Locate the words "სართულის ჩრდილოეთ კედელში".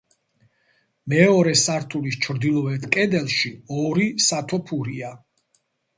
1.63-3.53